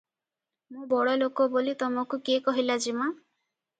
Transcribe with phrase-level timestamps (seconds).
[0.77, 3.11] "ମୁଁ ବଡ଼ଲୋକ ବୋଲି ତମକୁ କିଏ କହିଲା ଯେମା?"